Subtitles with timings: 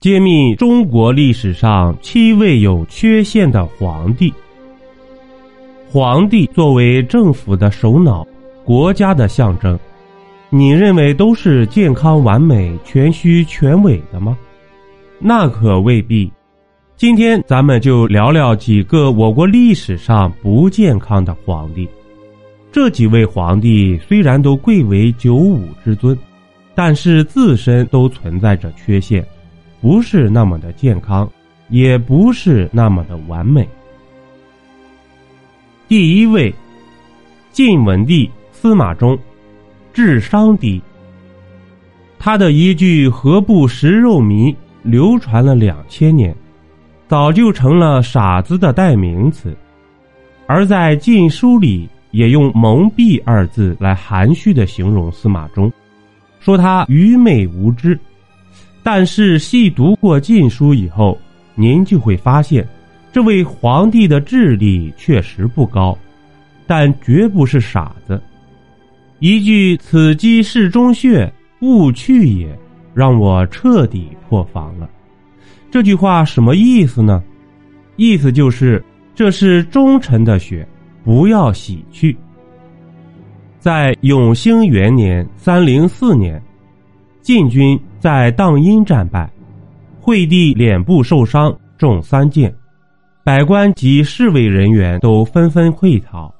[0.00, 4.32] 揭秘中国历史上七位有缺陷的皇帝。
[5.90, 8.24] 皇帝作为政府的首脑、
[8.64, 9.76] 国家的象征，
[10.50, 14.38] 你认为都是健康完美、全虚全伪的吗？
[15.18, 16.30] 那可未必。
[16.96, 21.88] 今天咱们就聊聊几个我国历史上不健康的皇帝。
[22.70, 26.16] 这几位皇帝虽然都贵为九五之尊，
[26.72, 29.26] 但是自身都存在着缺陷。
[29.80, 31.30] 不是那么的健康，
[31.68, 33.66] 也不是那么的完美。
[35.86, 36.54] 第一位，
[37.52, 39.18] 晋文帝司马衷，
[39.92, 40.82] 智商低。
[42.18, 46.34] 他的一句“何不食肉糜”流传了两千年，
[47.06, 49.56] 早就成了傻子的代名词。
[50.46, 55.72] 而在《晋书》里，也用“蒙蔽”二字来含蓄的形容司马衷，
[56.40, 57.98] 说他愚昧无知。
[58.90, 61.18] 但是细读过《晋书》以后，
[61.54, 62.66] 您就会发现，
[63.12, 65.94] 这位皇帝的智力确实不高，
[66.66, 68.18] 但绝不是傻子。
[69.18, 72.58] 一句“此鸡是中穴，勿去也”，
[72.96, 74.88] 让我彻底破防了。
[75.70, 77.22] 这句话什么意思呢？
[77.96, 78.82] 意思就是
[79.14, 80.66] 这是忠臣的血，
[81.04, 82.16] 不要洗去。
[83.60, 86.42] 在永兴元年（三零四年）。
[87.20, 89.30] 晋军在荡阴战败，
[90.00, 92.54] 惠帝脸部受伤，中三箭，
[93.24, 96.32] 百官及侍卫人员都纷纷溃逃，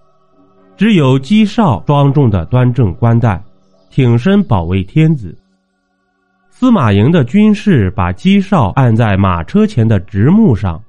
[0.76, 3.42] 只有姬少庄重的端正冠带，
[3.90, 5.36] 挺身保卫天子。
[6.50, 10.80] 司马颖的军士把姬少按在马车前的直木上，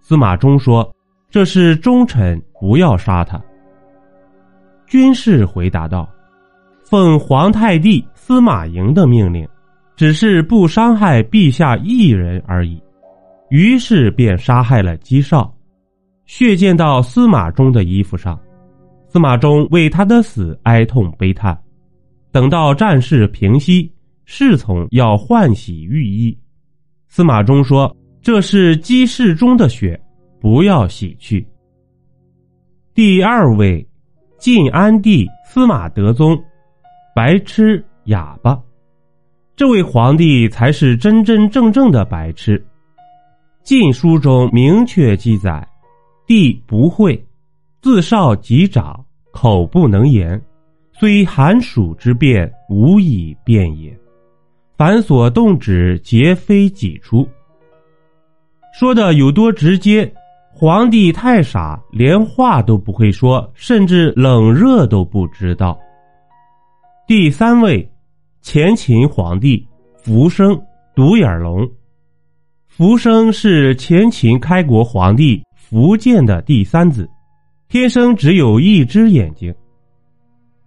[0.00, 0.88] 司马衷说
[1.30, 3.40] ：“这是忠臣，不要杀他。”
[4.86, 6.08] 军士回答道。
[6.84, 9.46] 奉皇太帝司马颖的命令，
[9.98, 12.80] 只是不伤害陛下一人而已，
[13.50, 15.52] 于是便杀害了姬少，
[16.24, 18.38] 血溅到司马衷的衣服上，
[19.08, 21.60] 司马衷为他的死哀痛悲叹。
[22.30, 23.92] 等到战事平息，
[24.24, 26.38] 侍从要换洗御衣，
[27.08, 27.92] 司马衷说
[28.22, 30.00] ：“这是姬氏中的血，
[30.40, 31.44] 不要洗去。”
[32.94, 33.84] 第二位，
[34.38, 36.40] 晋安帝司马德宗。
[37.16, 38.56] 白痴哑巴，
[39.58, 42.56] 这位皇帝才是真真正正的白痴。
[43.64, 45.66] 《晋书》中明确记载
[46.28, 47.20] ：“帝不会，
[47.82, 50.40] 自少及长，口不能言，
[50.92, 53.92] 虽寒暑之变，无以辩也。
[54.76, 57.28] 凡所动止，皆非己出。”
[58.72, 60.08] 说的有多直接？
[60.54, 65.76] 皇帝太傻，连话都不会说，甚至冷热都不知道。
[67.08, 67.90] 第三位，
[68.40, 69.66] 前秦皇帝
[69.96, 70.58] 福生
[70.94, 71.68] 独眼龙。
[72.66, 77.08] 福生是前秦开国皇帝福建的第三子，
[77.68, 79.52] 天生只有一只眼睛。《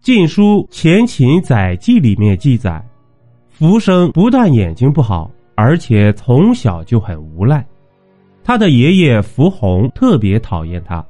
[0.02, 2.84] 晋书·前秦载记》里面记载，
[3.50, 7.66] 福生不但眼睛不好，而且从小就很无赖。
[8.44, 11.04] 他的爷爷福洪特别讨厌他。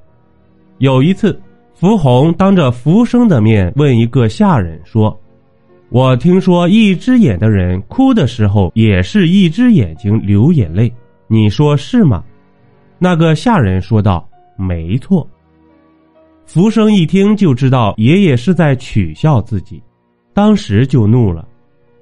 [0.78, 1.42] 有一次，
[1.74, 5.18] 福洪当着福生的面问一个下人说。
[5.92, 10.90] 我听说一只眼的人哭的时候也是一只眼睛流眼泪，
[11.28, 12.24] 你说是吗？
[12.98, 14.26] 那个下人说道
[14.56, 15.28] ：“没错。”
[16.48, 19.84] 福生一听就知道爷爷是在取笑自己，
[20.34, 21.46] 当时就怒了，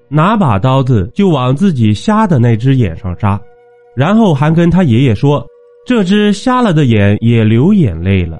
[0.07, 3.41] 拿把刀子就往自己瞎的那只眼上扎，
[3.95, 5.43] 然后还跟他爷爷说
[5.83, 8.37] ：“这只瞎了的眼也流眼泪了。”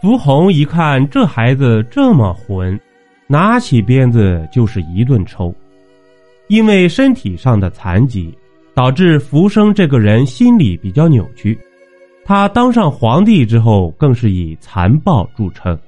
[0.00, 2.78] 福洪一看这孩子这么混。
[3.30, 5.54] 拿起鞭子就是一顿抽，
[6.46, 8.32] 因为身体上的残疾，
[8.72, 11.56] 导致福生这个人心理比较扭曲。
[12.24, 15.78] 他当上皇帝之后，更是以残暴著称。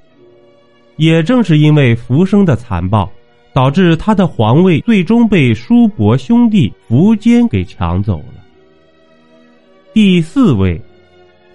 [0.96, 3.10] 也正是因为福生的残暴，
[3.54, 8.34] 导致他的皇位最终被叔伯兄弟苻坚给抢走了。
[9.94, 10.78] 第四位，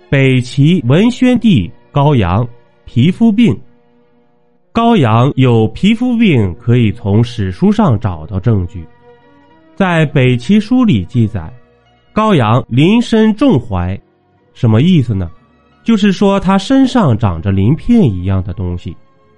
[0.10, 2.48] 北齐文宣帝高阳，
[2.86, 3.56] 皮肤病。
[4.76, 8.86] 高阳有皮肤病，可以从史书上找到证据。
[9.74, 11.50] 在《北齐书》里记载，
[12.12, 13.98] 高阳鳞身重怀，
[14.54, 15.32] 什么意思呢？
[15.86, 18.94] 就是说他身上长着鳞片一样的东西，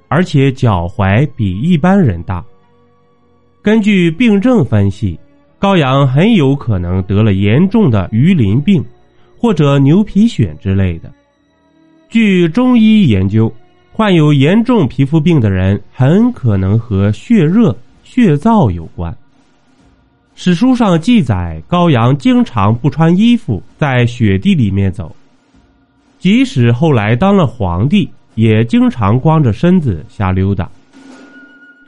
[0.07, 2.43] 而且脚踝比一般人大。
[3.61, 5.19] 根据病症分析，
[5.59, 8.83] 高阳很有可能得了严重的鱼鳞病，
[9.37, 11.13] 或者牛皮癣之类的。
[12.09, 13.53] 据中医研究。
[13.97, 19.17] 患有严重皮肤病的人很可能和血热、血燥有关。
[20.35, 25.15] 史书上记载，高阳经常不穿衣服在雪地里面走，
[26.19, 30.69] 即使后来当了皇帝，也经常光着身子瞎溜达。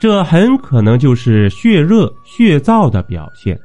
[0.00, 3.56] 这很可能就是血热血燥的表现，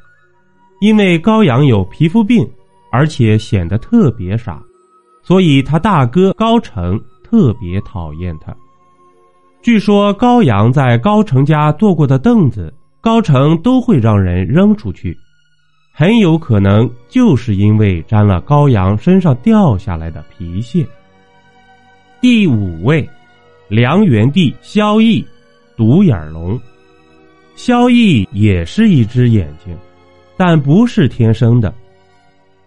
[0.81, 2.47] 因为高阳有皮肤病，
[2.91, 4.61] 而且显得特别傻，
[5.23, 8.55] 所以他大哥高成特别讨厌他。
[9.61, 12.71] 据说高阳在高成家坐过的凳子。
[13.05, 15.15] 高成都会让人扔出去，
[15.93, 20.83] 很有可能就是因为沾了高阳身上掉下来的皮屑。
[22.19, 23.07] 第五位，
[23.67, 25.23] 梁元帝萧绎，
[25.77, 26.59] 独眼龙。
[27.55, 29.77] 萧绎也是一只眼睛，
[30.35, 31.71] 但不是天生的。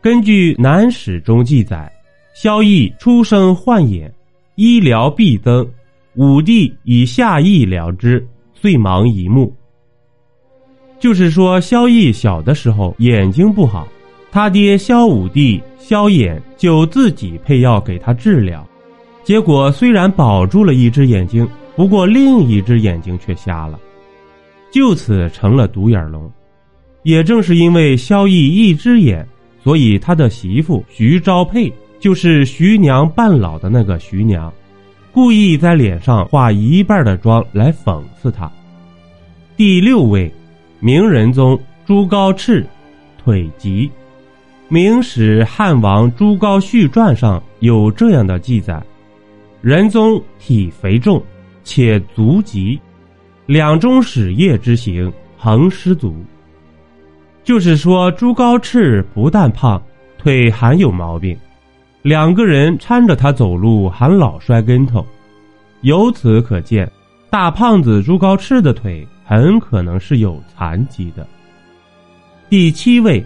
[0.01, 1.93] 根据《南史》中记载，
[2.33, 4.09] 萧绎出生患眼，
[4.61, 5.65] 医疗必增，
[6.17, 9.55] 武帝以下医疗之，遂盲一目。
[10.99, 13.87] 就是说，萧绎小的时候眼睛不好，
[14.33, 18.67] 他爹萧武帝萧衍就自己配药给他治疗，
[19.23, 23.79] 结果虽然保住了一只眼睛，不过另一只眼睛却瞎了，
[24.73, 26.29] 就此成了独眼龙。
[27.05, 29.25] 也正是因为萧绎一只眼，
[29.63, 34.53] 所以他的媳妇徐昭佩就是徐娘半老的那个徐娘，
[35.13, 38.51] 故意在脸上画一半的妆来讽刺他。
[39.57, 40.33] 第六位。
[40.81, 42.65] 明仁宗朱高炽，
[43.21, 43.91] 腿疾。
[44.69, 48.81] 明史汉王朱高煦传上有这样的记载：
[49.61, 51.21] 仁宗体肥重，
[51.65, 52.79] 且足疾，
[53.45, 56.15] 两中始业之行，恒失足。
[57.43, 59.83] 就是说，朱高炽不但胖，
[60.17, 61.37] 腿还有毛病，
[62.03, 65.07] 两个人搀着他走路还老摔跟头。
[65.83, 66.91] 由此可见，
[67.31, 69.07] 大胖子朱高炽的腿。
[69.31, 71.29] 很可能是有残疾的。
[72.49, 73.23] 第七位，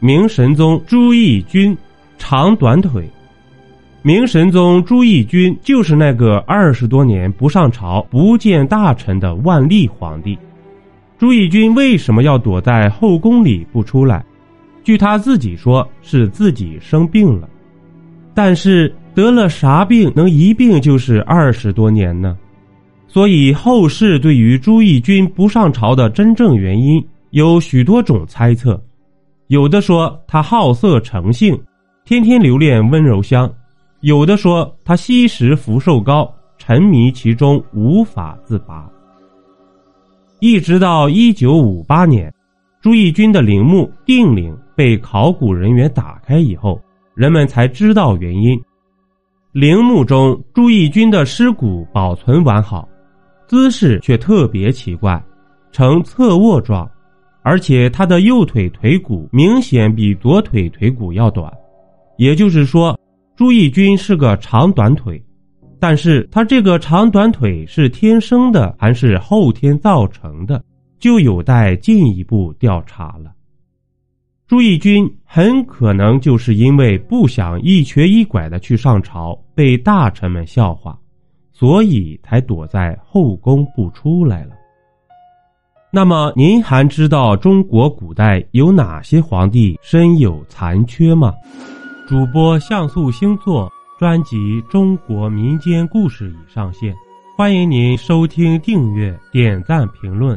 [0.00, 1.76] 明神宗朱翊钧，
[2.16, 3.06] 长短腿。
[4.00, 10.38] 明神宗朱翊钧就是那个二十多年不上朝、不见大臣的万历皇帝。
[11.18, 14.24] 朱翊钧为什么要躲在后宫里不出来？
[14.82, 17.46] 据他自己说，是自己生病了。
[18.34, 22.36] 但是得了啥病能一病就是二十多年呢？
[23.06, 28.82] 所以后世对于朱翊钧不上朝的真正原因有许多种猜测，
[29.48, 31.60] 有的说他好色成性，
[32.06, 33.46] 天天留恋温柔乡；
[34.00, 38.88] 有的说他吸食福寿膏，沉迷其中无法自拔。
[40.40, 42.32] 一直到一九五八年，
[42.80, 46.80] 朱翊钧的陵墓定陵被考古人员打开以后，
[47.22, 48.60] 人们才知道原因。
[49.52, 52.88] 陵墓中朱翊钧的尸骨保存完好。
[53.46, 55.22] 姿势却特别奇怪，
[55.70, 56.90] 呈侧卧状，
[57.42, 61.48] 而且他的右腿腿骨明显比左腿腿骨要短，
[62.16, 62.98] 也就是说，
[63.36, 65.24] 朱翊钧是个长短腿。
[65.78, 70.60] 但是他这个长短腿是天生的还是后天造成的，
[70.98, 73.32] 就有待进一步调查了。
[74.46, 80.98] 朱翊钧很可能就是因为不想一瘸一拐的去上朝，被大臣们笑话。
[81.54, 84.56] 所以才躲在后宫不出来了。
[85.92, 91.32] 那么，您还知道中国古代有哪些皇帝身有残缺吗？
[92.08, 96.92] 主播像素星座专辑《中国民间故事》已上线，
[97.36, 100.36] 欢迎您收听、订阅、点赞、评论。